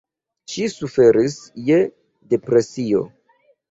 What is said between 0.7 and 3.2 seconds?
suferis je depresio.